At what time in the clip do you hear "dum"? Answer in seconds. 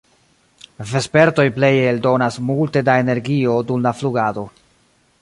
3.73-3.89